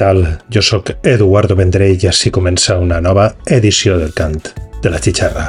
Tal? 0.00 0.38
Jo 0.48 0.62
sóc 0.64 0.94
Eduardo 1.04 1.52
Vendrell 1.58 1.98
i 2.00 2.08
així 2.08 2.30
comença 2.32 2.78
una 2.80 3.02
nova 3.04 3.26
edició 3.52 3.98
del 4.00 4.14
cant 4.16 4.38
de 4.80 4.88
la 4.88 4.96
xitxarra. 4.96 5.42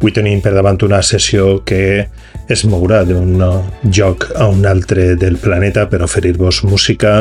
Avui 0.00 0.14
tenim 0.16 0.42
per 0.42 0.50
davant 0.56 0.82
una 0.82 0.98
sessió 1.06 1.60
que 1.62 2.08
es 2.50 2.64
mourà 2.66 3.04
d'un 3.06 3.38
joc 3.84 4.26
a 4.34 4.48
un 4.50 4.66
altre 4.66 5.12
del 5.14 5.38
planeta 5.38 5.86
per 5.86 6.02
oferir-vos 6.02 6.64
música 6.66 7.20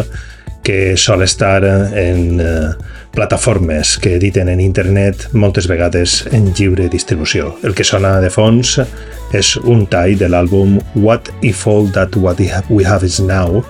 que 0.65 0.97
sol 0.97 1.21
estar 1.21 1.61
en 1.63 2.41
eh, 2.41 2.71
plataformes 3.13 3.99
que 4.01 4.15
editen 4.17 4.49
en 4.49 4.65
internet 4.65 5.29
moltes 5.33 5.69
vegades 5.69 6.23
en 6.31 6.49
lliure 6.57 6.89
distribució. 6.89 7.53
El 7.61 7.77
que 7.77 7.85
sona 7.85 8.17
de 8.19 8.33
fons 8.33 8.79
és 8.81 9.16
un 9.63 9.85
tall 9.91 10.17
de 10.17 10.29
l'àlbum 10.31 10.77
What 10.95 11.31
If 11.41 11.67
All 11.67 11.89
That 11.91 12.15
What 12.15 12.39
We 12.69 12.85
Have 12.85 13.05
Is 13.05 13.19
Now 13.19 13.63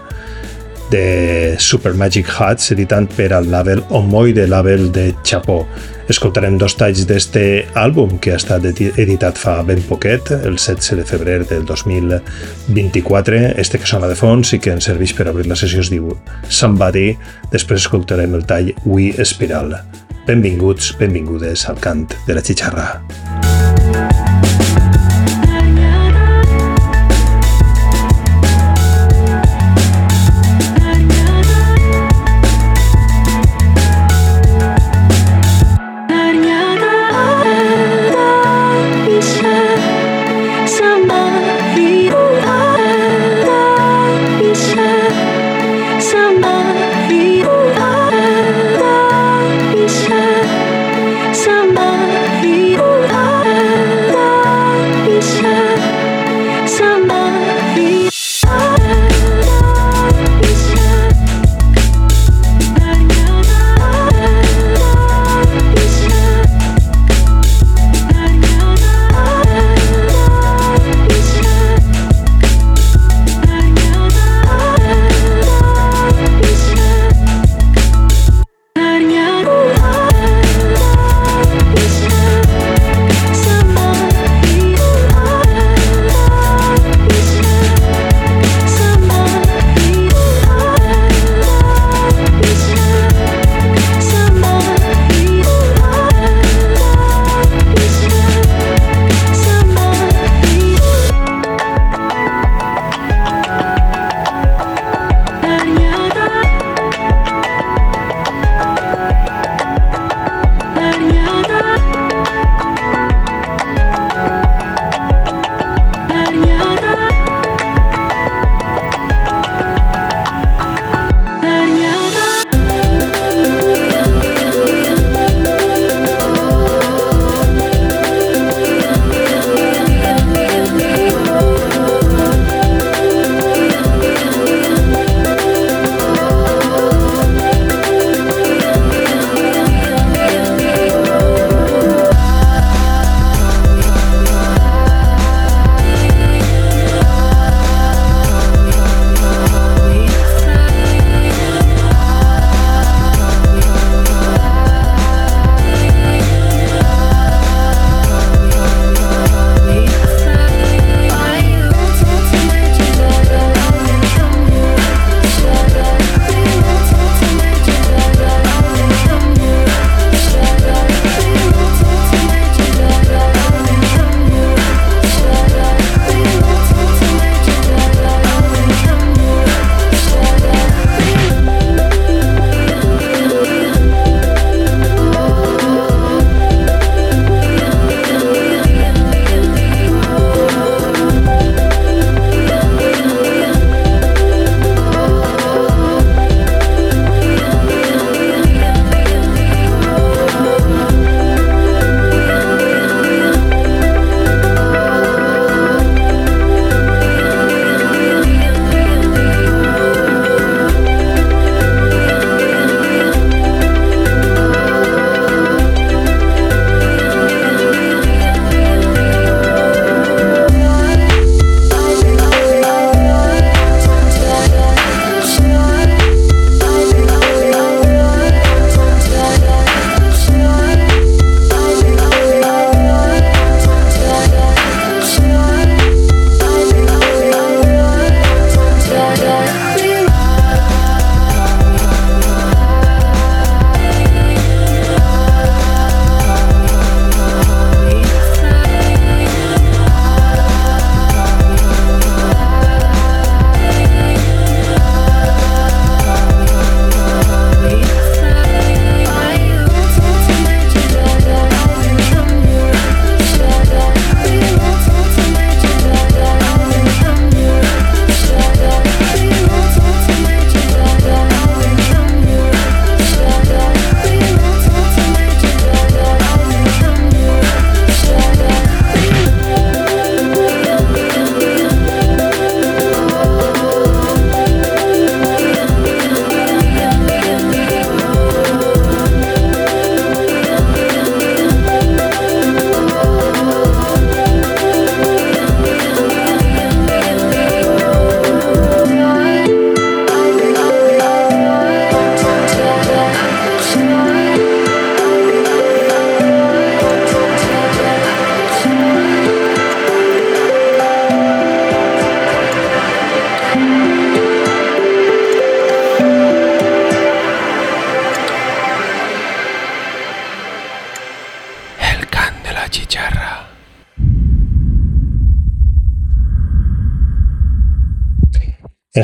de 0.89 1.55
Super 1.59 1.94
Magic 1.94 2.27
Hats, 2.39 2.72
editant 2.72 3.09
per 3.16 3.33
al 3.33 3.49
label 3.52 3.83
Omoide 3.89 4.47
label 4.47 4.91
de 4.91 5.14
Chapó. 5.23 5.66
Escoltarem 6.08 6.55
dos 6.58 6.77
talls 6.80 7.03
d'este 7.08 7.41
àlbum 7.75 8.16
que 8.23 8.31
ha 8.31 8.39
estat 8.39 8.64
editat 8.69 9.39
fa 9.39 9.58
ben 9.67 9.81
poquet, 9.89 10.31
el 10.31 10.55
16 10.55 11.02
de 11.02 11.05
febrer 11.08 11.41
del 11.49 11.66
2024. 11.67 13.42
Este 13.59 13.80
que 13.80 13.89
sona 13.89 14.08
de 14.08 14.16
fons 14.16 14.53
i 14.55 14.61
que 14.64 14.71
ens 14.77 14.88
serveix 14.88 15.14
per 15.17 15.27
obrir 15.27 15.49
la 15.52 15.59
sessió 15.59 15.83
es 15.83 15.92
diu 15.92 16.14
Somebody. 16.47 17.09
Després 17.52 17.83
escoltarem 17.83 18.38
el 18.39 18.47
tall 18.47 18.71
We 18.86 19.11
Espiral. 19.17 19.75
Benvinguts, 20.27 20.93
benvingudes 20.99 21.67
al 21.67 21.83
cant 21.83 22.08
de 22.27 22.36
la 22.36 22.43
xitxarra. 22.43 22.93
Somebody 23.04 23.36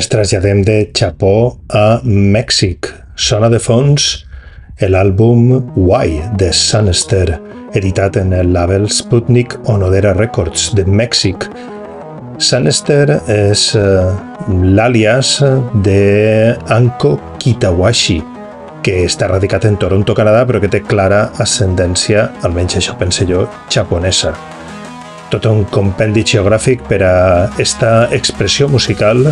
ens 0.04 0.10
traslladem 0.12 0.60
de 0.64 0.90
Chapó 0.92 1.56
a 1.72 2.00
Mèxic. 2.04 2.90
Sona 3.16 3.48
de 3.48 3.56
fons 3.62 4.26
l'àlbum 4.84 5.70
Why 5.78 6.18
de 6.36 6.50
Sunster, 6.52 7.38
editat 7.72 8.18
en 8.20 8.34
el 8.36 8.52
label 8.52 8.84
Sputnik 8.92 9.56
Onodera 9.64 10.12
Records 10.18 10.74
de 10.76 10.84
Mèxic. 10.84 11.48
Sunster 12.36 13.16
és 13.32 13.70
uh, 13.80 14.12
l'àlias 14.76 15.38
de 15.86 16.52
Anko 16.74 17.14
Kitawashi, 17.40 18.20
que 18.84 19.06
està 19.06 19.30
radicat 19.32 19.64
en 19.64 19.80
Toronto, 19.80 20.12
Canadà, 20.12 20.44
però 20.44 20.60
que 20.60 20.68
té 20.68 20.82
clara 20.84 21.30
ascendència, 21.40 22.28
almenys 22.44 22.76
això 22.82 22.98
pense 23.00 23.24
jo, 23.30 23.46
japonesa 23.72 24.34
tot 25.34 25.48
un 25.50 25.64
compendi 25.72 26.22
geogràfic 26.22 26.84
per 26.86 27.00
a 27.02 27.14
esta 27.58 28.04
expressió 28.14 28.68
musical 28.70 29.24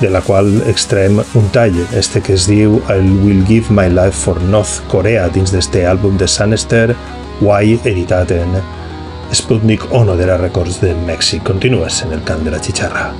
de 0.00 0.10
la 0.10 0.20
qual 0.20 0.62
extraem 0.68 1.22
un 1.34 1.48
tall, 1.52 1.76
este 1.96 2.20
que 2.20 2.34
es 2.36 2.46
diu 2.48 2.80
I 2.88 2.98
Will 3.24 3.44
Give 3.48 3.72
My 3.72 3.88
Life 3.88 4.24
for 4.24 4.40
North 4.42 4.82
Korea 4.92 5.28
dins 5.32 5.52
d'este 5.54 5.86
àlbum 5.88 6.18
de 6.20 6.28
Sanister, 6.28 6.96
Y, 7.40 7.78
editat 7.84 8.30
en 8.32 8.58
Sputnik 9.32 9.84
Ono 9.92 10.16
de 10.16 10.26
la 10.26 10.36
Records 10.40 10.80
de 10.80 10.94
Mèxic. 11.06 11.44
Continues 11.44 12.02
en 12.02 12.12
el 12.12 12.24
cant 12.24 12.44
de 12.44 12.50
la 12.50 12.62
xicharra. 12.62 13.10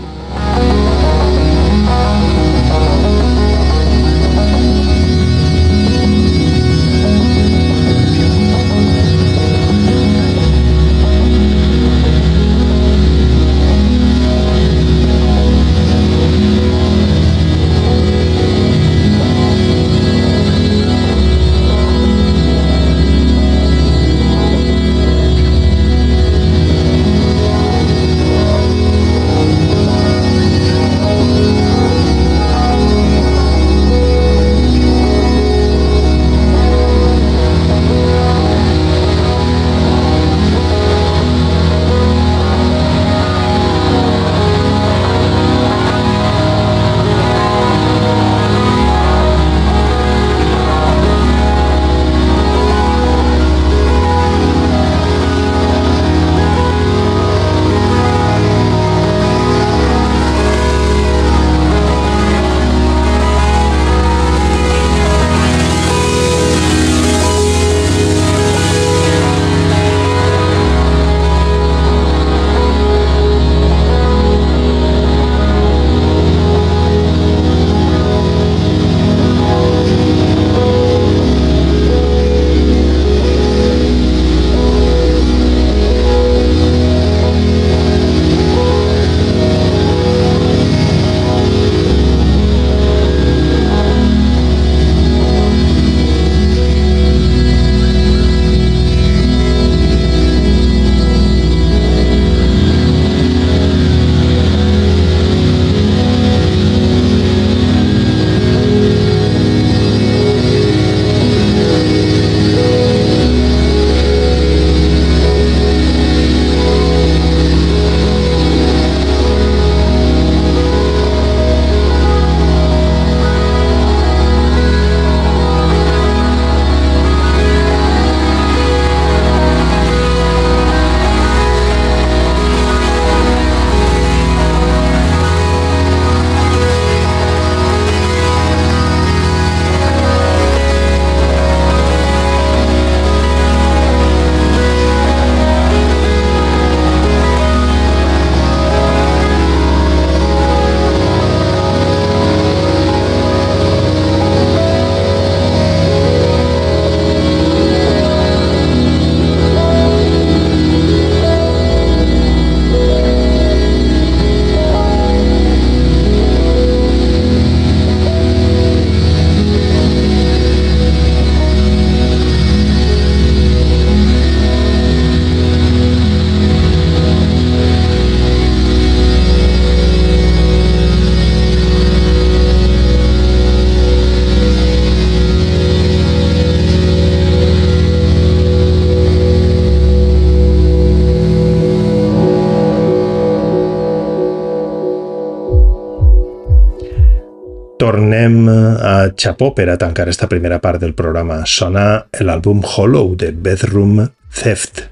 Tornem 198.17 198.49
a 198.49 199.13
Chapó 199.15 199.53
per 199.53 199.69
a 199.69 199.77
tancar 199.77 200.09
esta 200.09 200.27
primera 200.27 200.59
part 200.59 200.81
del 200.81 200.95
programa. 200.95 201.45
Sona 201.45 202.07
l'àlbum 202.21 202.63
Hollow 202.65 203.15
de 203.15 203.31
Bedroom 203.33 204.09
Theft. 204.33 204.89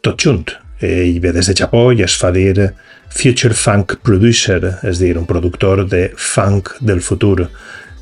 Tot 0.00 0.22
junt. 0.22 0.52
Ell 0.78 1.18
ve 1.20 1.32
des 1.32 1.48
de 1.50 1.54
Japó 1.58 1.90
i 1.92 2.02
es 2.02 2.14
fa 2.14 2.30
dir 2.30 2.72
Future 3.10 3.54
Funk 3.54 3.96
Producer, 4.02 4.78
és 4.82 4.98
dir, 4.98 5.16
un 5.18 5.26
productor 5.26 5.84
de 5.88 6.12
funk 6.16 6.76
del 6.80 7.02
futur. 7.02 7.48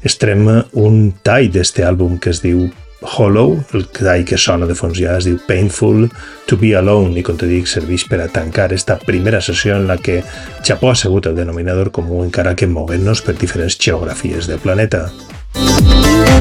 Estrem 0.05 0.45
un 0.73 1.13
tall 1.25 1.49
d'este 1.53 1.85
àlbum 1.85 2.19
que 2.21 2.31
es 2.31 2.43
diu 2.45 2.69
Hollow, 3.01 3.65
el 3.73 3.87
tall 3.89 4.27
que 4.29 4.37
sona 4.39 4.69
de 4.69 4.77
fons 4.77 4.99
ja 5.01 5.17
es 5.17 5.25
diu 5.29 5.39
Painful 5.47 6.09
to 6.47 6.59
be 6.61 6.75
Alone 6.77 7.17
i, 7.17 7.25
com 7.25 7.39
te 7.41 7.49
dic, 7.49 7.69
serveix 7.71 8.05
per 8.11 8.21
a 8.21 8.29
tancar 8.29 8.71
esta 8.77 8.99
primera 9.01 9.41
sessió 9.41 9.79
en 9.81 9.89
la 9.89 9.97
que 9.97 10.21
Japó 10.67 10.93
ha 10.93 10.99
segut 10.99 11.31
el 11.31 11.39
denominador 11.41 11.93
comú 11.97 12.23
encara 12.25 12.57
que 12.57 12.69
moguent-nos 12.69 13.25
per 13.25 13.39
diferents 13.41 13.79
geografies 13.81 14.51
del 14.51 14.61
planeta. 14.61 15.09
Música 15.55 16.41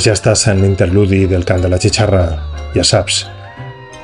Pues 0.00 0.06
ja 0.08 0.14
estàs 0.16 0.46
en 0.48 0.62
l'interludi 0.64 1.26
del 1.28 1.42
cant 1.44 1.60
de 1.60 1.68
la 1.68 1.76
xixarra, 1.76 2.22
ja 2.72 2.80
saps. 2.88 3.18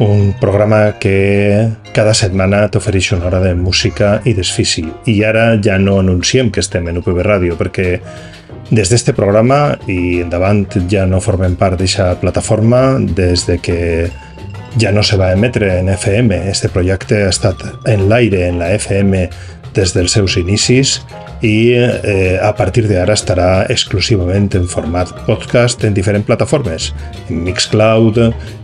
Un 0.05 0.35
programa 0.37 0.99
que 1.01 1.71
cada 1.97 2.13
setmana 2.13 2.67
t'ofereix 2.69 3.15
una 3.17 3.31
hora 3.31 3.41
de 3.41 3.55
música 3.57 4.11
i 4.29 4.35
desfici. 4.37 4.85
I 5.09 5.15
ara 5.25 5.47
ja 5.57 5.79
no 5.81 5.95
anunciem 6.03 6.51
que 6.53 6.61
estem 6.61 6.91
en 6.93 7.01
UPB 7.01 7.23
Ràdio, 7.25 7.57
perquè 7.57 7.87
des 8.69 8.93
d'este 8.93 9.17
programa 9.17 9.79
i 9.89 10.21
endavant 10.21 10.67
ja 10.93 11.07
no 11.09 11.23
formem 11.25 11.57
part 11.57 11.81
d'aquesta 11.81 12.11
plataforma 12.21 12.99
des 13.01 13.47
de 13.49 13.57
que 13.57 13.81
ja 14.77 14.93
no 14.93 15.01
se 15.01 15.17
va 15.17 15.33
emetre 15.33 15.79
en 15.79 15.89
FM. 15.97 16.43
Este 16.53 16.69
projecte 16.69 17.25
ha 17.25 17.33
estat 17.33 17.65
en 17.89 18.11
l'aire 18.11 18.51
en 18.51 18.61
la 18.61 18.75
FM 18.77 19.31
des 19.73 19.97
dels 19.97 20.13
seus 20.13 20.37
inicis 20.37 20.99
i 21.43 21.73
eh, 21.77 22.39
a 22.41 22.53
partir 22.57 22.87
d'ara 22.89 23.15
estarà 23.17 23.67
exclusivament 23.73 24.55
en 24.57 24.67
format 24.69 25.13
podcast 25.27 25.85
en 25.85 25.95
diferents 25.97 26.27
plataformes, 26.27 26.93
en 27.29 27.43
Mixcloud, 27.45 28.21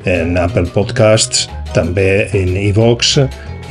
en 0.08 0.36
Apple 0.40 0.70
Podcasts, 0.72 1.48
també 1.74 2.28
en 2.36 2.56
iVox 2.56 3.18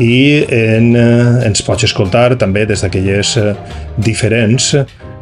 i 0.02 0.46
en, 0.48 0.96
eh, 0.96 1.46
ens 1.48 1.62
pots 1.66 1.86
escoltar 1.90 2.36
també 2.42 2.66
des 2.66 2.82
d'aquelles 2.82 3.36
eh, 3.38 3.54
diferents 3.98 4.74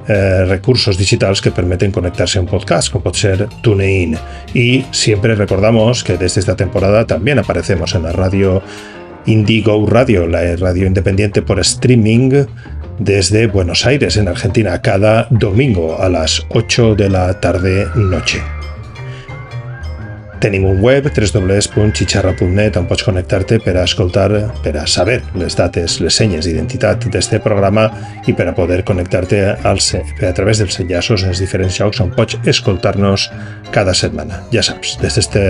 eh, 0.10 0.46
recursos 0.46 0.98
digitals 0.98 1.42
que 1.42 1.52
permeten 1.52 1.92
connectarse 1.92 2.40
a 2.40 2.42
un 2.42 2.48
podcast, 2.48 2.92
como 2.92 3.04
puede 3.04 3.18
ser 3.18 3.48
TuneIn. 3.62 4.18
Y 4.54 4.86
siempre 4.92 5.36
recordamos 5.36 6.04
que 6.04 6.18
desde 6.18 6.40
esta 6.40 6.56
temporada 6.56 7.06
también 7.06 7.40
aparecemos 7.40 7.94
en 7.96 8.04
la 8.04 8.12
radio 8.12 8.62
Indigo 9.26 9.86
Radio, 9.86 10.28
la 10.28 10.56
radio 10.56 10.88
independiente 10.88 11.42
por 11.42 11.60
streaming 11.60 12.46
desde 13.00 13.48
Buenos 13.48 13.86
Aires, 13.86 14.18
en 14.18 14.28
Argentina, 14.28 14.82
cada 14.82 15.28
domingo 15.30 16.00
a 16.00 16.10
las 16.10 16.46
8 16.50 16.96
de 16.96 17.10
la 17.10 17.40
tarde-noche. 17.40 18.42
Tenim 20.40 20.64
un 20.64 20.80
web, 20.80 21.04
www.chicharra.net, 21.12 22.78
on 22.80 22.86
pots 22.88 23.04
connectar-te 23.04 23.58
per 23.60 23.74
a 23.76 23.84
escoltar, 23.84 24.30
per 24.64 24.78
a 24.80 24.86
saber 24.88 25.18
les 25.36 25.58
dates, 25.60 25.98
les 26.00 26.16
senyes 26.16 26.48
d'identitat 26.48 27.10
d'este 27.12 27.42
programa 27.44 27.90
i 28.24 28.32
per 28.32 28.48
a 28.48 28.56
poder 28.56 28.86
connectar-te 28.88 29.42
a 29.60 30.34
través 30.38 30.64
dels 30.64 30.80
enllaços 30.80 31.26
en 31.26 31.34
els 31.34 31.44
diferents 31.44 31.82
llocs 31.82 32.00
on 32.00 32.16
pots 32.16 32.40
escoltar-nos 32.48 33.28
cada 33.76 33.92
setmana. 33.94 34.46
Ja 34.56 34.64
saps, 34.64 34.96
des 35.04 35.20
d'este 35.20 35.44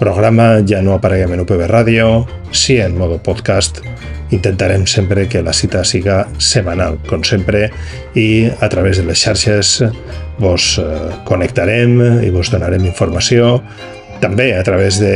programa 0.00 0.62
ja 0.64 0.80
no 0.80 0.96
apareguem 0.96 1.34
en 1.36 1.42
UPB 1.44 1.66
Ràdio, 1.68 2.24
sí 2.56 2.78
en 2.80 2.96
modo 2.96 3.18
podcast, 3.20 3.82
intentarem 4.32 4.86
sempre 4.88 5.26
que 5.28 5.42
la 5.44 5.52
cita 5.52 5.84
siga 5.84 6.22
setmanal, 6.40 6.96
com 7.06 7.22
sempre, 7.26 7.68
i 8.16 8.48
a 8.48 8.68
través 8.72 8.96
de 8.98 9.04
les 9.04 9.20
xarxes 9.20 9.82
vos 10.40 10.72
eh, 10.80 10.86
connectarem 11.28 12.00
i 12.24 12.32
vos 12.32 12.48
donarem 12.50 12.86
informació. 12.88 13.58
També 14.20 14.50
a 14.56 14.64
través 14.64 14.98
de 15.00 15.12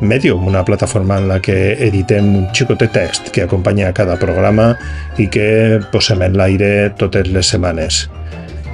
Medium, 0.00 0.46
una 0.50 0.64
plataforma 0.66 1.18
en 1.18 1.30
la 1.30 1.40
que 1.42 1.74
editem 1.86 2.28
un 2.42 2.44
xicotet 2.54 2.92
text 2.94 3.32
que 3.34 3.46
acompanya 3.46 3.94
cada 3.94 4.18
programa 4.18 4.72
i 5.18 5.26
que 5.30 5.80
posem 5.94 6.22
en 6.26 6.38
l'aire 6.38 6.90
totes 6.98 7.30
les 7.30 7.54
setmanes. 7.54 8.04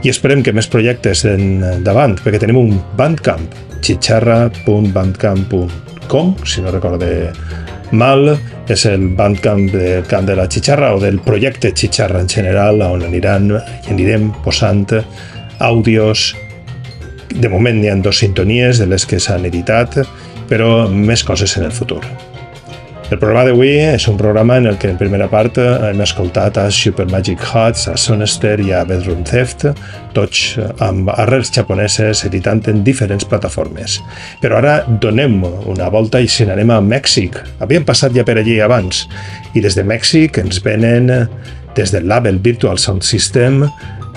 I 0.04 0.12
esperem 0.12 0.44
que 0.46 0.54
més 0.54 0.68
projectes 0.70 1.24
en 1.26 1.82
davant, 1.84 2.14
perquè 2.22 2.40
tenim 2.40 2.60
un 2.60 2.76
Bandcamp, 2.96 3.48
xixarra.bandcamp.com, 3.82 6.34
si 6.44 6.60
no 6.62 6.70
recorde 6.74 7.32
mal, 7.92 8.38
és 8.68 8.84
el 8.86 9.08
Bandcamp 9.16 9.70
del 9.72 10.04
Camp 10.08 10.26
de 10.28 10.36
la 10.36 10.48
Xixarra 10.48 10.94
o 10.94 11.00
del 11.00 11.20
projecte 11.24 11.72
Xixarra 11.72 12.20
en 12.20 12.28
general, 12.28 12.82
on 12.84 13.02
aniran 13.06 13.50
i 13.54 13.58
anirem 13.94 14.30
posant 14.44 14.86
àudios 15.58 16.34
de 17.34 17.48
moment 17.48 17.80
n'hi 17.80 17.90
ha 17.90 17.96
dos 18.02 18.20
sintonies 18.24 18.80
de 18.80 18.86
les 18.86 19.06
que 19.06 19.20
s'han 19.20 19.46
editat, 19.48 20.00
però 20.48 20.88
més 20.88 21.24
coses 21.24 21.56
en 21.56 21.68
el 21.68 21.72
futur. 21.72 22.02
El 23.08 23.16
programa 23.16 23.46
d'avui 23.48 23.70
és 23.80 24.04
un 24.10 24.18
programa 24.20 24.58
en 24.60 24.66
el 24.68 24.76
que 24.76 24.90
en 24.92 24.98
primera 25.00 25.30
part 25.32 25.56
hem 25.56 26.02
escoltat 26.04 26.58
a 26.60 26.66
Super 26.68 27.06
Magic 27.08 27.40
Huts, 27.40 27.86
a 27.88 27.94
Sonester 27.96 28.58
i 28.60 28.74
a 28.76 28.82
Bedroom 28.84 29.22
Theft, 29.24 29.64
tots 30.12 30.42
amb 30.84 31.08
arrels 31.14 31.48
japoneses 31.56 32.26
editant 32.28 32.60
en 32.68 32.82
diferents 32.84 33.24
plataformes. 33.24 33.96
Però 34.42 34.60
ara 34.60 34.82
donem 35.00 35.40
una 35.40 35.88
volta 35.88 36.20
i 36.20 36.28
si 36.28 36.44
n'anem 36.44 36.74
a 36.74 36.82
Mèxic. 36.84 37.40
Havíem 37.64 37.88
passat 37.88 38.12
ja 38.12 38.28
per 38.28 38.36
allí 38.42 38.58
abans 38.60 39.06
i 39.56 39.64
des 39.64 39.78
de 39.78 39.88
Mèxic 39.88 40.42
ens 40.44 40.60
venen 40.60 41.08
des 41.78 41.94
del 41.94 42.04
label 42.12 42.42
Virtual 42.44 42.76
Sound 42.76 43.08
System 43.08 43.64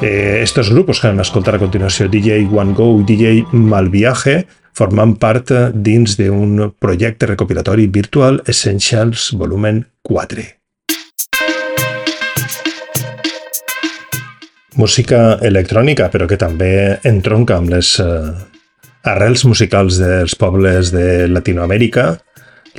Eh, 0.01 0.39
estos 0.41 0.71
grupos 0.71 0.99
que 0.99 1.07
van 1.07 1.19
a 1.19 1.21
escoltar 1.21 1.53
a 1.55 1.59
continuació, 1.61 2.07
DJ 2.09 2.47
One 2.49 2.73
Go 2.73 2.87
i 2.99 3.03
DJ 3.05 3.43
Malviaje, 3.53 4.47
forman 4.77 5.15
part 5.19 5.51
dins 5.73 6.15
d'un 6.19 6.71
projecte 6.79 7.27
recopilatori 7.29 7.87
Virtual 7.87 8.41
Essentials 8.47 9.31
Volumen 9.37 9.83
4. 10.07 10.47
Música 14.79 15.35
electrònica, 15.43 16.07
però 16.09 16.25
que 16.29 16.39
també 16.39 16.71
entronca 17.03 17.57
amb 17.59 17.73
les 17.73 17.97
eh, 17.99 18.31
arrels 19.03 19.43
musicals 19.45 19.99
dels 19.99 20.37
pobles 20.39 20.93
de 20.95 21.27
Latinoamèrica, 21.27 22.05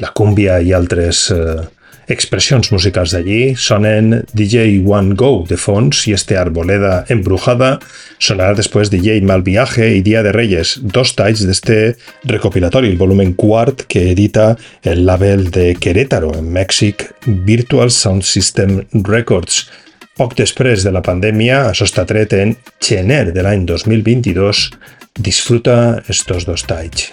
la 0.01 0.11
cúmbia 0.17 0.59
i 0.65 0.73
altres 0.73 1.27
eh, 1.35 1.61
expressions 2.11 2.71
musicals 2.73 3.13
d'allí, 3.15 3.55
sonen 3.59 4.23
DJ 4.33 4.81
One 4.87 5.15
Go 5.19 5.45
de 5.49 5.59
fons 5.61 6.05
i 6.09 6.15
este 6.17 6.39
Arboleda 6.39 7.03
Embrujada, 7.13 7.77
sonarà 8.23 8.57
després 8.59 8.91
DJ 8.93 9.21
Mal 9.27 9.45
Viaje 9.47 9.89
i 9.97 10.03
Dia 10.03 10.23
de 10.27 10.33
Reyes, 10.35 10.77
dos 10.83 11.15
talls 11.19 11.45
d'este 11.47 11.95
recopilatori, 12.31 12.91
el 12.91 12.99
volumen 13.01 13.35
quart 13.39 13.87
que 13.89 14.09
edita 14.13 14.53
el 14.83 15.05
label 15.07 15.49
de 15.51 15.73
Querétaro, 15.79 16.33
en 16.39 16.51
Mèxic, 16.53 17.09
Virtual 17.27 17.91
Sound 17.91 18.27
System 18.27 18.81
Records. 19.07 19.67
Poc 20.19 20.37
després 20.37 20.85
de 20.85 20.93
la 20.93 21.01
pandèmia, 21.05 21.69
això 21.71 21.87
està 21.89 22.05
tret 22.09 22.35
en 22.37 22.57
gener 22.83 23.31
de 23.33 23.45
l'any 23.47 23.65
2022, 23.69 24.69
disfruta 25.23 26.03
estos 26.13 26.45
dos 26.49 26.67
talls. 26.69 27.13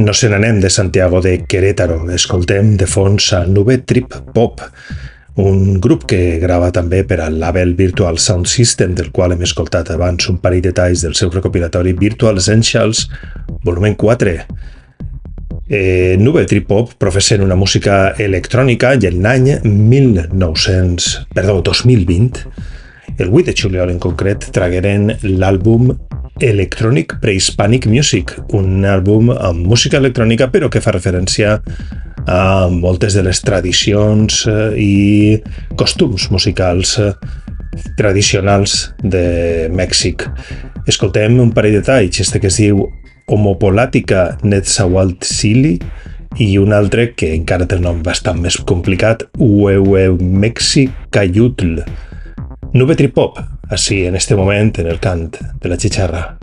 No 0.00 0.14
se 0.14 0.28
n'anem 0.30 0.60
de 0.62 0.70
Santiago 0.70 1.20
de 1.20 1.44
Querétaro. 1.44 2.04
Escoltem 2.14 2.76
de 2.78 2.86
fons 2.86 3.32
a 3.34 3.42
Nube 3.46 3.78
Trip 3.82 4.14
Pop, 4.32 4.62
un 5.34 5.80
grup 5.82 6.04
que 6.06 6.38
grava 6.38 6.70
també 6.70 7.02
per 7.04 7.18
al 7.24 7.40
label 7.42 7.74
Virtual 7.74 8.18
Sound 8.18 8.46
System, 8.46 8.94
del 8.94 9.10
qual 9.10 9.34
hem 9.34 9.42
escoltat 9.42 9.90
abans 9.90 10.28
un 10.30 10.38
parell 10.38 10.62
de 10.62 10.72
talls 10.76 11.02
del 11.02 11.16
seu 11.18 11.32
recopilatori 11.34 11.92
Virtual 11.98 12.38
Essentials, 12.38 13.08
volumen 13.66 13.96
4. 13.98 14.36
Eh, 15.70 16.16
Nube 16.18 16.46
Trip 16.46 16.66
Pop 16.66 16.94
professen 16.98 17.42
una 17.42 17.58
música 17.58 18.14
electrònica 18.18 18.94
i 18.94 19.10
en 19.10 19.20
l'any 19.22 19.52
1900, 19.64 21.10
perdó, 21.34 21.60
2020, 21.66 22.46
el 23.18 23.32
8 23.32 23.50
de 23.50 23.54
juliol 23.56 23.90
en 23.90 23.98
concret, 23.98 24.46
tragueren 24.54 25.16
l'àlbum 25.22 25.90
Electronic 26.40 27.18
Prehispanic 27.20 27.86
Music, 27.86 28.32
un 28.56 28.84
àlbum 28.88 29.30
amb 29.34 29.66
música 29.68 29.98
electrònica 30.00 30.48
però 30.52 30.70
que 30.72 30.80
fa 30.80 30.94
referència 30.96 31.58
a 32.26 32.68
moltes 32.72 33.14
de 33.16 33.22
les 33.26 33.40
tradicions 33.44 34.46
eh, 34.48 34.72
i 34.80 34.92
costums 35.76 36.30
musicals 36.32 36.98
eh, 37.00 37.12
tradicionals 37.96 38.94
de 39.02 39.68
Mèxic. 39.72 40.28
Escoltem 40.88 41.40
un 41.40 41.52
parell 41.56 41.74
de 41.78 41.82
talls, 41.86 42.20
este 42.20 42.40
que 42.40 42.46
es 42.50 42.56
diu 42.60 42.88
Homopolàtica 43.30 44.38
Netzahualtzili 44.42 45.78
i 46.38 46.58
un 46.58 46.72
altre 46.74 47.14
que 47.14 47.34
encara 47.34 47.66
té 47.68 47.76
un 47.78 47.82
nom 47.88 48.02
bastant 48.06 48.40
més 48.42 48.56
complicat, 48.66 49.22
Ueuemexicayutl. 49.38 51.80
Nube 52.72 52.94
Tripop, 52.94 53.36
así 53.68 54.06
en 54.06 54.14
este 54.14 54.36
moment 54.36 54.78
en 54.78 54.86
el 54.86 55.00
cant 55.00 55.36
de 55.60 55.68
la 55.68 55.76
chicharra. 55.76 56.38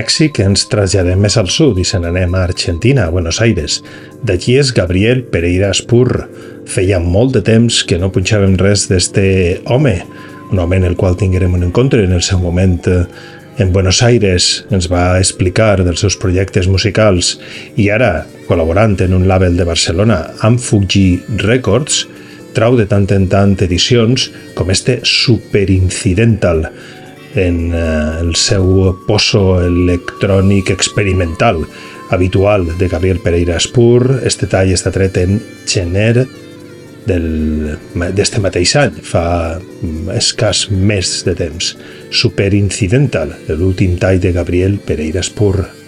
Mèxic 0.00 0.38
ens 0.40 0.62
traslladem 0.70 1.20
més 1.20 1.34
al 1.36 1.50
sud 1.52 1.78
i 1.80 1.84
se 1.84 1.98
n'anem 2.00 2.32
a 2.32 2.44
Argentina, 2.46 3.04
a 3.04 3.12
Buenos 3.12 3.40
Aires. 3.44 3.80
D'allí 4.24 4.54
és 4.60 4.70
Gabriel 4.72 5.24
Pereira 5.28 5.68
Espur. 5.74 6.22
Feia 6.64 7.00
molt 7.04 7.34
de 7.36 7.42
temps 7.44 7.82
que 7.84 7.98
no 8.00 8.08
punxàvem 8.14 8.54
res 8.60 8.86
d'este 8.88 9.24
home, 9.68 9.98
un 10.52 10.62
home 10.62 10.78
en 10.80 10.86
el 10.88 10.96
qual 10.96 11.18
tinguérem 11.20 11.52
un 11.58 11.66
encontre 11.66 12.06
en 12.06 12.14
el 12.16 12.22
seu 12.24 12.40
moment 12.40 12.78
eh, 12.88 13.02
en 13.60 13.74
Buenos 13.74 14.00
Aires 14.06 14.46
ens 14.72 14.88
va 14.88 15.18
explicar 15.18 15.82
dels 15.82 16.00
seus 16.00 16.16
projectes 16.16 16.70
musicals 16.70 17.34
i 17.76 17.90
ara, 17.92 18.24
col·laborant 18.48 18.96
en 19.04 19.18
un 19.18 19.26
label 19.28 19.58
de 19.58 19.68
Barcelona 19.68 20.22
amb 20.46 20.62
Fuji 20.64 21.20
Records, 21.44 22.06
trau 22.56 22.78
de 22.78 22.88
tant 22.88 23.10
en 23.12 23.28
tant 23.28 23.52
edicions 23.68 24.30
com 24.56 24.72
este 24.72 25.00
Superincidental 25.04 26.70
en 27.34 27.72
eh, 27.74 28.20
el 28.20 28.34
seu 28.36 28.96
pozo 29.06 29.60
electrònic 29.62 30.70
experimental 30.74 31.64
habitual 32.10 32.66
de 32.78 32.88
Gabriel 32.88 33.20
Pereira 33.22 33.56
Espur. 33.56 34.20
Este 34.26 34.48
tall 34.50 34.72
està 34.74 34.90
tret 34.94 35.16
en 35.20 35.38
gener 35.70 36.26
d'este 37.06 38.42
mateix 38.42 38.74
any, 38.78 38.98
fa 39.02 39.58
escàs 40.14 40.66
mes 40.70 41.12
de 41.26 41.34
temps. 41.38 41.74
Superincidental, 42.10 43.34
l'últim 43.48 43.96
tall 43.98 44.20
de 44.20 44.34
Gabriel 44.36 44.78
Pereira 44.84 45.22
Espur. 45.24 45.79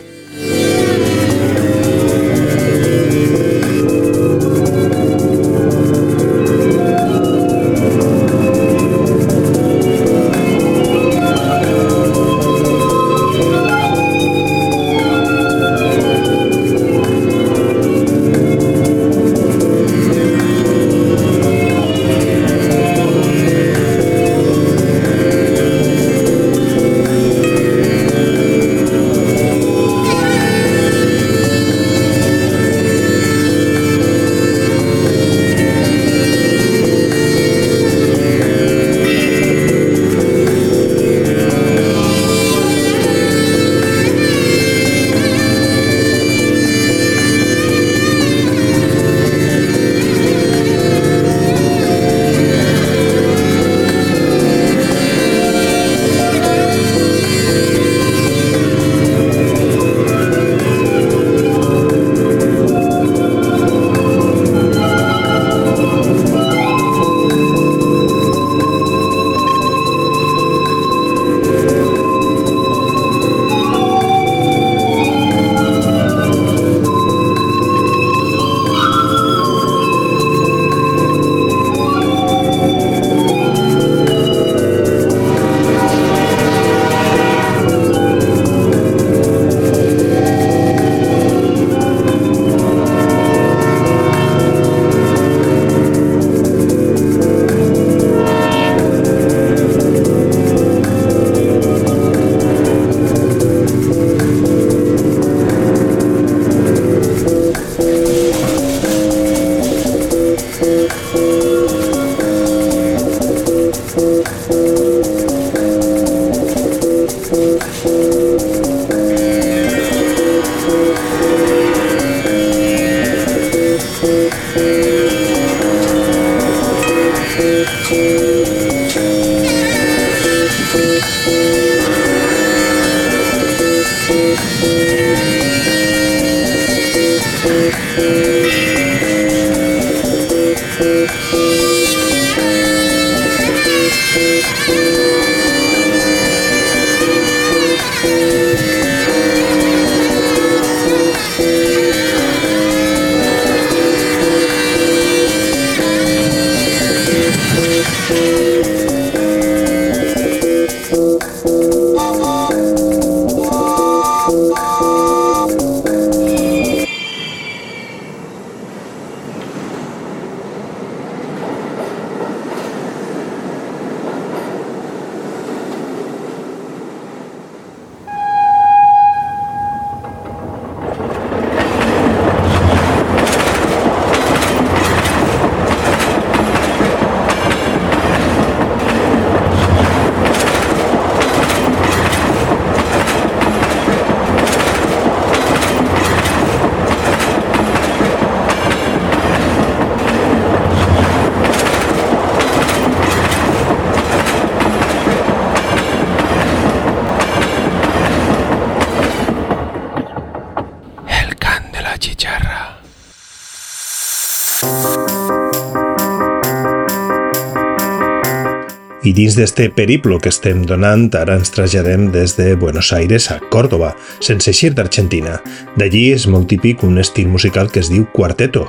Dins 219.13 219.35
d'este 219.37 219.67
periplo 219.69 220.17
que 220.23 220.31
estem 220.33 220.63
donant, 220.65 221.11
ara 221.19 221.35
ens 221.37 221.53
traslladem 221.53 222.07
des 222.15 222.33
de 222.39 222.55
Buenos 222.57 222.95
Aires 222.97 223.27
a 223.31 223.37
Córdoba, 223.53 223.91
sense 224.25 224.49
eixir 224.49 224.71
d'Argentina. 224.73 225.35
D'allí 225.77 226.07
és 226.15 226.25
molt 226.33 226.49
típic 226.49 226.81
un 226.87 226.97
estil 227.03 227.29
musical 227.29 227.69
que 227.69 227.83
es 227.83 227.91
diu 227.93 228.07
quarteto. 228.15 228.65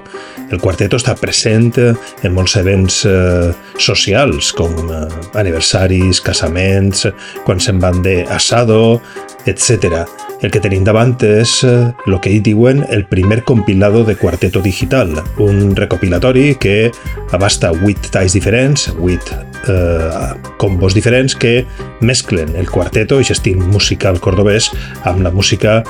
El 0.52 0.60
quarteto 0.60 1.00
està 1.00 1.16
present 1.16 1.72
en 1.80 2.36
molts 2.36 2.58
events 2.60 3.00
eh, 3.08 3.54
socials, 3.78 4.52
com 4.58 4.76
eh, 4.84 5.06
aniversaris, 5.40 6.20
casaments, 6.20 7.08
quan 7.48 7.64
se'n 7.64 7.80
van 7.80 8.04
de 8.04 8.20
asado, 8.28 9.00
etc. 9.48 10.04
El 10.44 10.52
que 10.52 10.60
tenim 10.60 10.84
davant 10.84 11.16
és 11.24 11.62
el 11.64 11.94
eh, 12.18 12.20
que 12.20 12.36
hi 12.36 12.44
diuen 12.44 12.84
el 12.92 13.08
primer 13.08 13.46
compilado 13.48 14.04
de 14.04 14.20
Quarteto 14.20 14.60
Digital, 14.60 15.16
un 15.40 15.72
recopilatori 15.80 16.56
que 16.60 16.92
abasta 17.32 17.72
8 17.72 18.12
talls 18.12 18.36
diferents, 18.36 18.92
8 19.00 19.53
eh, 19.68 20.34
combos 20.58 20.94
diferents 20.94 21.36
que 21.36 21.66
mesclen 22.02 22.56
el 22.56 22.70
quarteto, 22.70 23.20
i 23.22 23.30
estil 23.30 23.60
musical 23.60 24.20
cordobès, 24.20 24.72
amb 25.04 25.24
la 25.24 25.32
música 25.32 25.82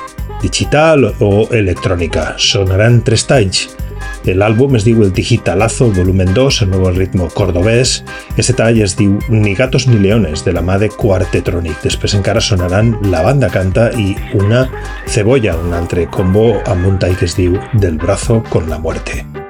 digital 0.44 1.14
o 1.20 1.48
electrònica. 1.52 2.34
Sonaran 2.38 3.02
tres 3.04 3.28
talls. 3.30 3.68
L'àlbum 4.24 4.78
es 4.78 4.86
diu 4.88 5.02
El 5.04 5.12
Digitalazo 5.12 5.90
Volumen 5.92 6.32
2, 6.36 6.62
el 6.64 6.72
nou 6.72 6.88
ritmo 6.96 7.28
cordobès. 7.36 7.98
Este 8.40 8.56
tall 8.56 8.80
es 8.84 8.96
diu 9.00 9.18
Ni 9.28 9.56
gatos 9.56 9.88
ni 9.90 10.00
leones, 10.00 10.46
de 10.46 10.56
la 10.56 10.64
mà 10.64 10.80
de 10.80 10.88
Quartetronic. 10.90 11.84
Després 11.84 12.16
encara 12.16 12.42
sonaran 12.42 12.96
La 13.12 13.24
banda 13.26 13.52
canta 13.52 13.90
i 14.00 14.14
Una 14.40 14.66
cebolla, 15.12 15.58
un 15.60 15.76
altre 15.76 16.08
combo 16.08 16.54
amb 16.64 16.88
un 16.88 17.00
tall 17.00 17.20
que 17.20 17.28
es 17.28 17.36
diu 17.40 17.60
Del 17.74 18.00
brazo 18.00 18.44
con 18.50 18.70
la 18.70 18.80
muerte. 18.80 19.43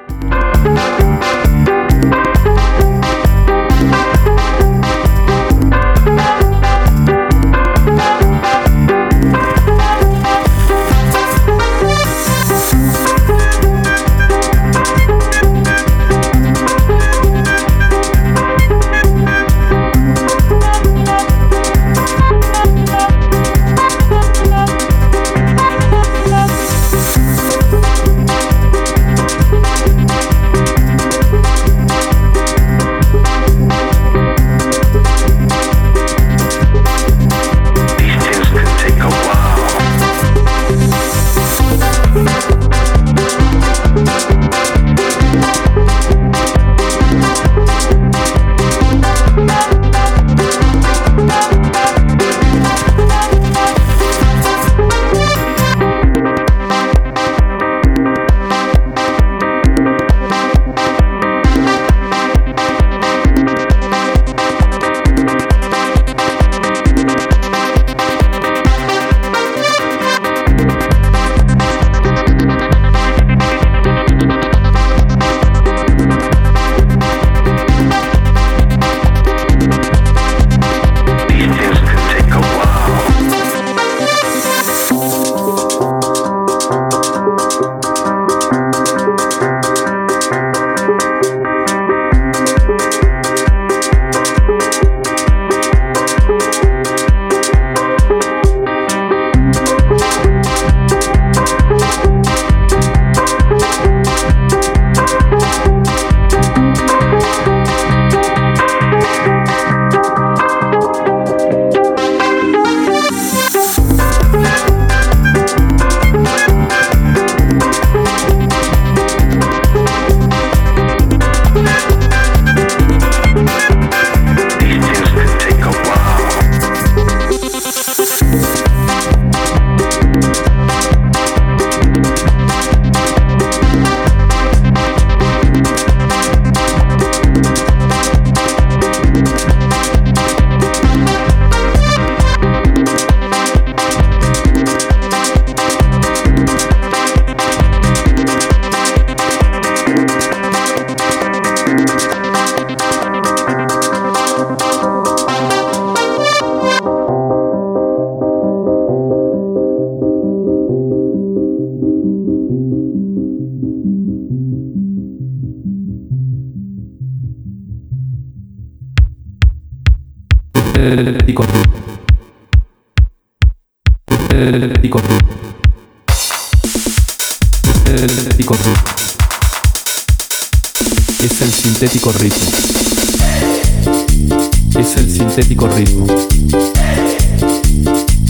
Es 184.84 184.96
el 184.98 185.10
sintético 185.10 185.66
ritmo. 185.66 186.06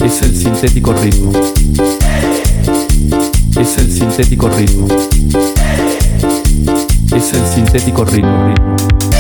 Es 0.05 0.22
el 0.22 0.36
sintético 0.36 0.92
ritmo. 0.92 1.32
Es 3.61 3.76
el 3.78 3.92
sintético 3.92 4.48
ritmo. 4.50 4.86
Es 7.12 7.32
el 7.32 7.46
sintético 7.52 8.05
ritmo. 8.05 9.13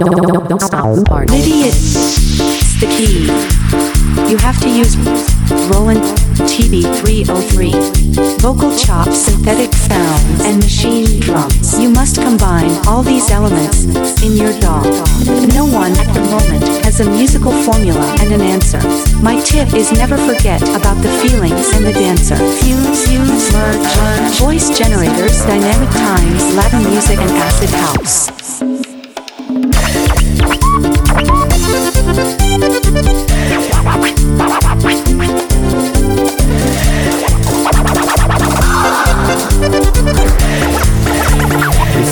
Don't 0.00 0.60
stop. 0.60 0.86
MIDI 1.30 1.68
is 1.68 1.94
the 2.80 2.86
key. 2.86 3.26
You 4.30 4.36
have 4.38 4.60
to 4.60 4.68
use 4.68 4.96
Roland 5.70 6.02
TB303, 6.48 8.40
vocal 8.40 8.76
chops, 8.76 9.26
synthetic 9.26 9.72
sounds, 9.74 10.40
and 10.44 10.62
machine 10.62 11.20
drums. 11.20 11.78
You 11.80 11.90
must 11.90 12.16
combine 12.20 12.70
all 12.86 13.02
these 13.02 13.30
elements 13.30 13.84
in 14.22 14.32
your 14.36 14.52
DAW. 14.60 14.82
No 15.54 15.64
one 15.66 15.92
at 15.92 16.12
the 16.12 16.20
moment 16.30 16.64
has 16.84 17.00
a 17.00 17.10
musical 17.10 17.52
formula 17.62 18.16
and 18.20 18.32
an 18.32 18.40
answer. 18.40 18.80
My 19.22 19.40
tip 19.42 19.74
is 19.74 19.92
never 19.92 20.16
forget 20.16 20.62
about 20.62 21.00
the 21.02 21.10
feelings 21.22 21.72
and 21.74 21.84
the 21.86 21.92
dancer. 21.92 22.36
Fuse, 22.36 23.06
fuse, 23.06 23.52
merge. 23.52 24.38
Voice 24.38 24.76
generators, 24.76 25.44
dynamic 25.44 25.90
times, 25.90 26.54
Latin 26.54 26.84
music, 26.90 27.18
and 27.18 27.30
acid 27.30 27.70
house. 27.70 28.25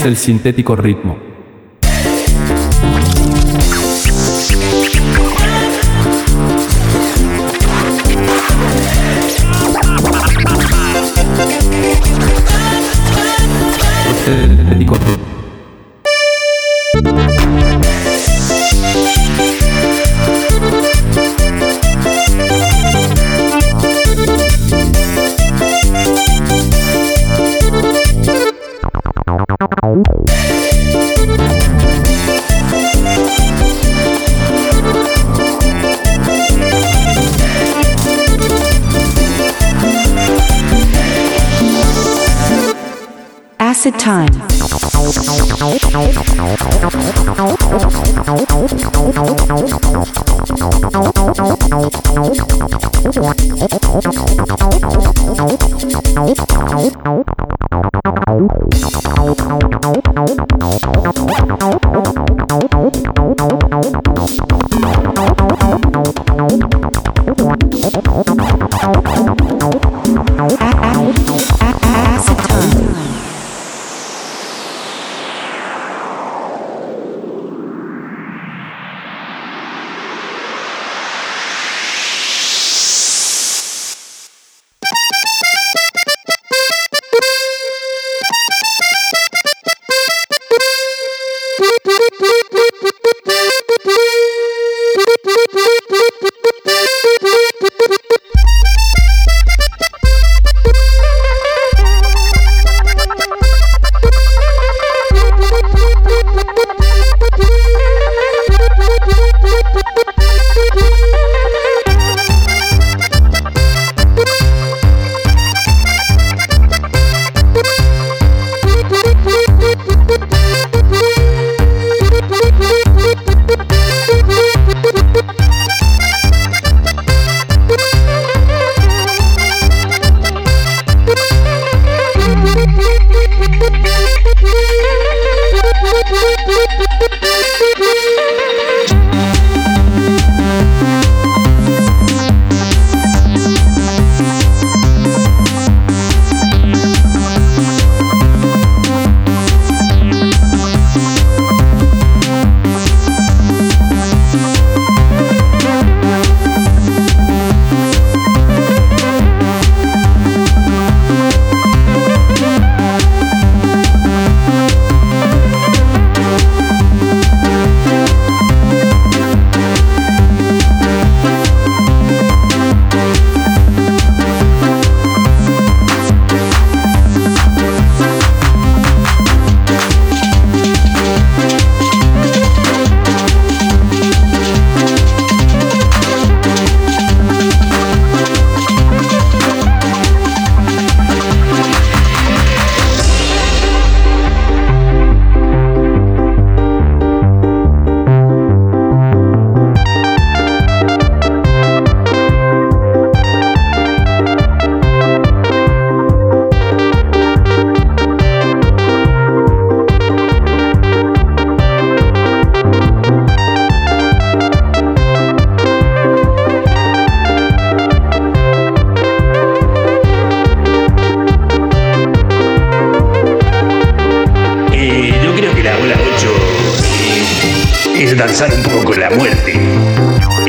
El 0.04 0.18
sintético 0.18 0.76
ritmo. 0.76 1.33
Acid 43.86 44.00
time. 44.00 44.32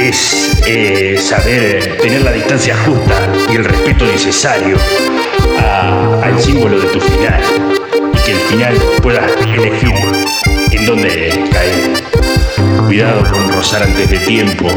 Es 0.06 0.62
eh, 0.68 1.18
saber 1.20 1.97
tener 1.97 2.22
la 2.22 2.32
distancia 2.32 2.78
justa 2.86 3.28
y 3.51 3.56
el 3.56 3.66
respeto 3.66 4.06
necesario 4.06 4.78
al 6.22 6.39
símbolo 6.39 6.80
de 6.80 6.86
tu 6.89 7.01
final. 7.01 7.41
Y 8.14 8.18
que 8.24 8.34
al 8.34 8.39
final 8.41 8.76
puedas 9.01 9.32
elegir 9.41 9.95
en 10.70 10.86
dónde 10.86 11.49
caer. 11.51 12.03
Cuidado 12.86 13.24
con 13.32 13.51
rozar 13.51 13.82
antes 13.82 14.08
de 14.12 14.20
tiempo 14.20 14.70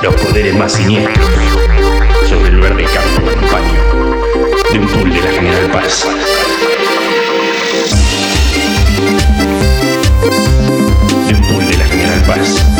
los 0.00 0.14
poderes 0.14 0.54
más 0.54 0.74
siniestros 0.74 1.26
sobre 2.28 2.50
el 2.50 2.60
verde 2.60 2.84
campo 2.84 3.32
en 3.32 3.48
paño 3.50 3.80
de 4.72 4.78
un 4.78 4.86
pool 4.86 5.12
de 5.12 5.22
la 5.22 5.30
General 5.32 5.70
Paz. 5.72 6.06
de 11.26 11.34
un 11.34 11.48
pool 11.48 11.66
de 11.66 11.78
la 11.78 11.84
General 11.84 12.22
Paz. 12.28 12.71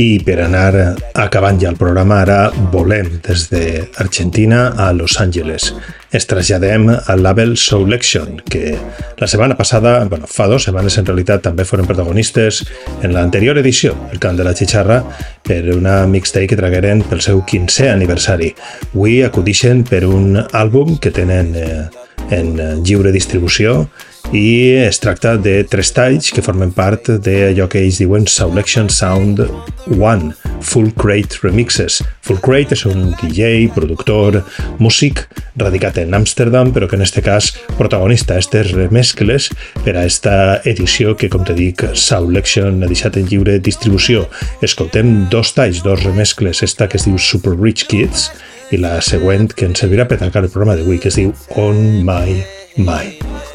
I 0.00 0.20
per 0.24 0.38
anar 0.40 0.94
acabant 1.18 1.58
ja 1.60 1.68
el 1.68 1.76
programa, 1.76 2.22
ara 2.22 2.38
volem 2.72 3.18
des 3.26 3.48
d'Argentina 3.50 4.70
a 4.80 4.94
Los 4.96 5.18
Angeles. 5.20 5.74
Ens 6.10 6.26
traslladem 6.30 6.86
al 6.88 7.20
label 7.20 7.52
Soulection, 7.60 8.38
que 8.48 8.78
la 9.18 9.28
setmana 9.28 9.58
passada, 9.58 9.98
bueno, 10.08 10.30
fa 10.30 10.46
dues 10.48 10.64
setmanes 10.64 10.96
en 10.96 11.08
realitat, 11.10 11.42
també 11.44 11.66
foren 11.68 11.88
protagonistes 11.90 12.62
en 13.02 13.12
l'anterior 13.12 13.60
edició, 13.60 13.92
el 14.14 14.22
Cant 14.22 14.40
de 14.40 14.46
la 14.46 14.54
Xixarra, 14.56 15.02
per 15.44 15.60
una 15.74 16.06
mixtape 16.08 16.48
que 16.48 16.60
tragueren 16.62 17.04
pel 17.10 17.20
seu 17.20 17.44
15è 17.44 17.90
aniversari. 17.92 18.54
Avui 18.94 19.20
acudixen 19.26 19.84
per 19.84 20.06
un 20.08 20.40
àlbum 20.40 20.96
que 20.96 21.12
tenen 21.12 21.52
eh, 21.52 21.82
en 22.32 22.54
lliure 22.86 23.12
distribució 23.12 23.90
i 24.32 24.76
es 24.78 25.00
tracta 25.02 25.34
de 25.40 25.64
tres 25.66 25.90
talls 25.96 26.30
que 26.30 26.42
formen 26.44 26.70
part 26.74 27.08
d'allò 27.24 27.66
que 27.70 27.80
ells 27.82 27.98
diuen 27.98 28.28
Selection 28.30 28.90
Sound 28.92 29.42
1, 29.90 30.30
Full 30.62 30.92
Crate 31.00 31.40
Remixes. 31.42 31.98
Full 32.26 32.38
Crate 32.44 32.76
és 32.76 32.84
un 32.86 33.10
DJ, 33.18 33.70
productor, 33.74 34.40
músic 34.78 35.24
radicat 35.58 35.98
en 36.02 36.14
Amsterdam, 36.14 36.70
però 36.72 36.86
que 36.88 36.98
en 36.98 37.02
este 37.02 37.24
cas 37.26 37.50
protagonista 37.78 38.36
aquestes 38.36 38.70
remescles 38.76 39.50
per 39.82 39.96
a 39.96 40.06
esta 40.06 40.60
edició 40.62 41.16
que, 41.18 41.30
com 41.32 41.42
te 41.44 41.56
dic, 41.58 41.84
Selection 41.98 42.84
ha 42.84 42.90
deixat 42.90 43.18
en 43.18 43.26
lliure 43.30 43.58
distribució. 43.58 44.28
Escoltem 44.62 45.26
dos 45.32 45.56
talls, 45.58 45.82
dos 45.82 46.04
remescles, 46.06 46.62
esta 46.62 46.88
que 46.88 47.00
es 47.00 47.08
diu 47.08 47.18
Super 47.18 47.56
Rich 47.58 47.88
Kids 47.90 48.30
i 48.70 48.78
la 48.78 49.00
següent 49.02 49.50
que 49.50 49.66
ens 49.66 49.82
servirà 49.82 50.06
per 50.06 50.20
tancar 50.20 50.44
el 50.44 50.52
programa 50.52 50.78
d'avui, 50.78 51.02
que 51.02 51.10
es 51.10 51.18
diu 51.18 51.34
On 51.58 51.80
My 52.06 52.38
Mind. 52.78 53.49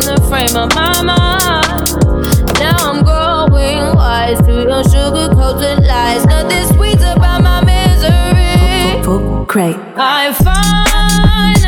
In 0.00 0.14
the 0.14 0.20
frame 0.28 0.56
of 0.56 0.74
my 0.74 1.02
mind? 1.02 2.58
Now 2.58 2.76
I'm 2.90 3.04
growing 3.04 3.94
wise 3.96 4.38
to 4.46 4.52
your 4.62 4.84
sugar 4.84 5.28
coated 5.34 5.84
lies. 5.86 6.24
Nothing 6.26 6.76
sweet 6.76 7.00
about 7.00 7.42
my 7.42 7.60
misery. 7.64 9.02
Full. 9.04 9.46
I 9.96 10.32
finally 10.32 11.59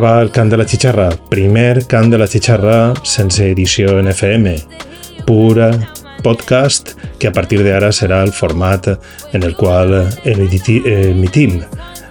mind. 0.00 0.04
S'acaba 0.04 0.20
el 0.22 0.30
cant 0.32 0.50
de 0.50 0.56
la 0.56 0.64
xixarra, 0.66 1.08
primer 1.30 1.86
cant 1.86 2.10
de 2.10 2.18
la 2.18 2.26
xixarra 2.26 2.94
sense 3.04 3.44
edició 3.46 3.98
en 4.00 4.08
FM, 4.08 4.56
pura 5.24 5.70
podcast 6.22 6.96
que 7.20 7.28
a 7.28 7.32
partir 7.32 7.62
d'ara 7.62 7.92
serà 7.92 8.22
el 8.24 8.32
format 8.32 8.88
en 9.32 9.42
el 9.44 9.54
qual 9.54 9.94
emiti- 10.24 10.82
emitim. 10.84 11.60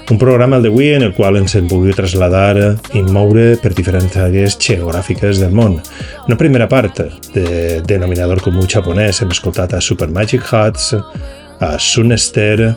Un 0.10 0.18
programa 0.18 0.58
el 0.58 0.64
d'avui 0.64 0.94
en 0.94 1.04
el 1.04 1.14
qual 1.14 1.36
ens 1.38 1.56
hem 1.56 1.68
volgut 1.68 1.96
traslladar 1.96 2.78
i 2.94 3.02
moure 3.04 3.58
per 3.62 3.74
diferents 3.74 4.16
àrees 4.16 4.58
geogràfiques 4.60 5.40
del 5.40 5.52
món. 5.52 5.82
Una 6.28 6.38
primera 6.38 6.70
part 6.70 7.00
de 7.34 7.82
denominador 7.86 8.40
comú 8.42 8.64
japonès 8.68 9.22
hem 9.22 9.32
escoltat 9.32 9.74
a 9.74 9.82
Super 9.82 10.08
Magic 10.10 10.44
Hats, 10.54 10.94
a 11.60 11.76
Sunester, 11.80 12.74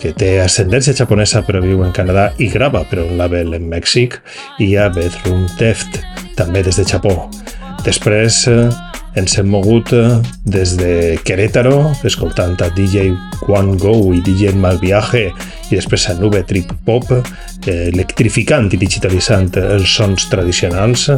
que 0.00 0.12
té 0.16 0.38
ascendència 0.42 0.96
japonesa 0.96 1.44
però 1.46 1.62
viu 1.64 1.84
en 1.84 1.92
Canadà 1.96 2.30
i 2.38 2.48
grava 2.52 2.84
per 2.88 3.02
un 3.04 3.18
label 3.20 3.54
en 3.58 3.68
Mèxic, 3.70 4.18
i 4.64 4.74
a 4.76 4.88
Bedroom 4.94 5.46
Theft, 5.58 6.00
també 6.38 6.64
des 6.64 6.80
de 6.80 6.86
Japó. 6.88 7.14
Després 7.84 8.46
eh, 8.48 8.68
ens 9.14 9.36
hem 9.38 9.50
mogut 9.52 9.92
eh, 9.94 10.18
des 10.44 10.74
de 10.78 10.92
Querétaro, 11.26 11.92
escoltant 12.06 12.56
a 12.64 12.70
DJ 12.74 13.12
Quan 13.44 13.74
Go 13.78 13.94
i 14.14 14.22
DJ 14.24 14.56
Malviaje 14.58 15.28
i 15.28 15.76
després 15.76 16.08
a 16.10 16.16
Nube 16.18 16.42
Trip 16.48 16.72
Pop, 16.86 17.12
eh, 17.14 17.90
electrificant 17.92 18.70
i 18.72 18.80
digitalitzant 18.80 19.52
els 19.62 19.94
sons 20.00 20.26
tradicionals, 20.32 21.08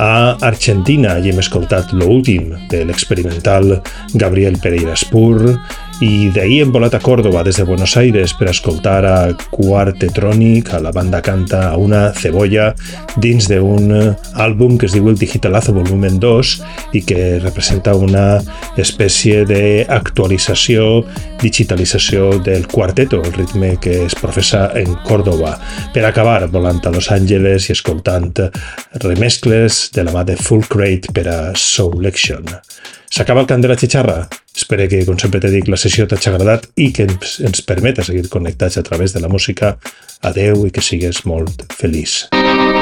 a 0.00 0.34
Argentina 0.42 1.18
i 1.20 1.30
hem 1.30 1.38
escoltat 1.38 1.92
l'últim 1.94 2.54
de 2.70 2.82
l'experimental 2.88 3.76
Gabriel 4.14 4.56
Pereira 4.62 4.96
Spur 4.98 5.54
i 6.02 6.28
d'ahir 6.34 6.64
hem 6.64 6.72
volat 6.74 6.94
a 6.96 7.00
Córdoba 7.02 7.42
des 7.46 7.56
de 7.60 7.64
Buenos 7.64 7.96
Aires 7.96 8.32
per 8.34 8.48
escoltar 8.50 9.04
a 9.06 9.16
Quartetronic, 9.50 10.72
a 10.74 10.80
la 10.82 10.90
banda 10.90 11.20
canta 11.22 11.68
a 11.68 11.76
una 11.78 12.12
cebolla 12.12 12.72
dins 13.16 13.46
d'un 13.50 13.92
àlbum 14.34 14.78
que 14.78 14.88
es 14.88 14.94
diu 14.96 15.08
El 15.08 15.18
Digitalazo 15.20 15.74
Volumen 15.76 16.18
2 16.20 16.52
i 16.98 17.04
que 17.06 17.38
representa 17.38 17.94
una 17.94 18.40
espècie 18.76 19.44
d'actualització, 19.46 21.04
digitalització 21.42 22.40
del 22.42 22.66
quarteto, 22.66 23.22
el 23.22 23.32
ritme 23.32 23.76
que 23.80 24.04
es 24.06 24.18
professa 24.18 24.70
en 24.74 24.96
Córdoba. 25.06 25.56
Per 25.94 26.04
acabar, 26.04 26.48
volant 26.50 26.82
a 26.84 26.94
Los 26.94 27.10
Angeles 27.14 27.68
i 27.68 27.76
escoltant 27.76 28.32
remescles 29.04 29.90
de 29.94 30.06
la 30.06 30.14
mà 30.14 30.24
de 30.26 30.36
Full 30.36 30.66
Crate 30.68 31.14
per 31.14 31.28
a 31.28 31.38
Soulection. 31.54 32.48
S'acaba 33.14 33.44
el 33.44 33.46
cant 33.46 33.62
de 33.62 33.70
la 33.70 33.78
xitxarra? 33.78 34.24
Espero 34.54 34.86
que, 34.88 35.02
com 35.06 35.18
sempre 35.18 35.40
te 35.42 35.50
dic, 35.50 35.66
la 35.68 35.80
sessió 35.80 36.06
t'hagi 36.06 36.30
agradat 36.30 36.68
i 36.78 36.92
que 36.94 37.08
ens, 37.08 37.40
ens 37.42 37.64
permeta 37.66 38.06
seguir 38.06 38.28
connectats 38.30 38.78
a 38.78 38.86
través 38.86 39.16
de 39.16 39.24
la 39.24 39.32
música. 39.32 39.74
Adeu 40.24 40.64
i 40.68 40.72
que 40.72 40.84
sigues 40.84 41.24
molt 41.26 41.66
feliç. 41.74 42.24
thank 42.32 42.68
you 42.68 42.73